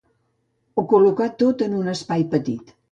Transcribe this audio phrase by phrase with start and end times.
[0.81, 2.79] Ho col·locà tot en un espai petit.